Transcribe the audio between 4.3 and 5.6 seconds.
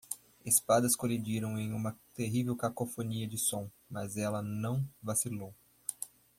não vacilou.